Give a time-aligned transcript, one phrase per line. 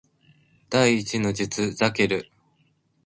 [0.71, 2.27] 第一の術ザケル